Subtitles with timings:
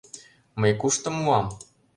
[0.59, 1.45] Мый кушто муам?